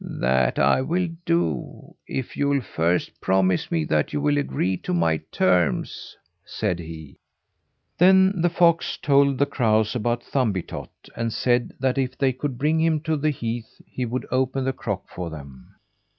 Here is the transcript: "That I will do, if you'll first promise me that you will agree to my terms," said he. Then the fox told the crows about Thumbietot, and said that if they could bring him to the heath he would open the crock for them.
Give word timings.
"That 0.19 0.57
I 0.57 0.81
will 0.81 1.09
do, 1.27 1.93
if 2.07 2.35
you'll 2.35 2.61
first 2.61 3.21
promise 3.21 3.69
me 3.69 3.85
that 3.85 4.11
you 4.13 4.19
will 4.19 4.39
agree 4.39 4.75
to 4.77 4.95
my 4.95 5.17
terms," 5.31 6.17
said 6.43 6.79
he. 6.79 7.17
Then 7.99 8.41
the 8.41 8.49
fox 8.49 8.97
told 8.97 9.37
the 9.37 9.45
crows 9.45 9.95
about 9.95 10.23
Thumbietot, 10.23 10.89
and 11.15 11.31
said 11.31 11.73
that 11.79 11.99
if 11.99 12.17
they 12.17 12.33
could 12.33 12.57
bring 12.57 12.79
him 12.81 12.99
to 13.01 13.15
the 13.15 13.29
heath 13.29 13.79
he 13.85 14.05
would 14.07 14.25
open 14.31 14.63
the 14.63 14.73
crock 14.73 15.07
for 15.07 15.29
them. 15.29 15.75